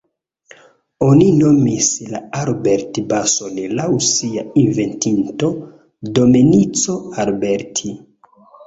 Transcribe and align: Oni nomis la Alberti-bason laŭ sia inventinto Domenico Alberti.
Oni 1.07 1.27
nomis 1.41 1.89
la 2.15 2.21
Alberti-bason 2.41 3.61
laŭ 3.83 3.87
sia 4.09 4.49
inventinto 4.65 5.55
Domenico 6.19 7.01
Alberti. 7.27 7.97